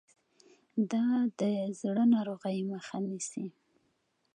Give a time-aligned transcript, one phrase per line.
[0.91, 1.07] دا
[1.39, 1.41] د
[1.81, 3.45] زړه ناروغۍ مخه نیسي.